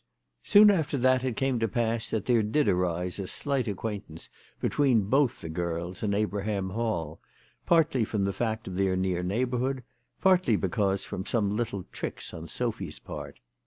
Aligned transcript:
Soon 0.41 0.71
after 0.71 0.97
that 0.97 1.23
it 1.23 1.35
came 1.37 1.59
to 1.59 1.67
pass 1.67 2.09
that 2.09 2.25
there 2.25 2.41
did 2.41 2.67
arise 2.67 3.19
a 3.19 3.27
slight 3.27 3.67
acquaintance 3.67 4.29
between 4.59 5.03
both 5.03 5.41
the 5.41 5.47
girls 5.47 6.01
and 6.01 6.15
Abraham 6.15 6.71
Hall, 6.71 7.19
partly 7.67 8.03
from 8.03 8.25
the 8.25 8.33
fact 8.33 8.67
of 8.67 8.73
their 8.77 8.95
near 8.95 9.21
neighbourhood, 9.21 9.83
partly 10.19 10.57
perhaps 10.57 11.05
from 11.05 11.23
some 11.27 11.55
little 11.55 11.83
tricks 11.91 12.33
on 12.33 12.47
Sophy's 12.47 12.97
part. 12.97 13.37